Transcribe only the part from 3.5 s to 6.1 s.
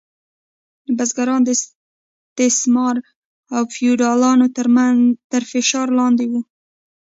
او فیوډالانو تر فشار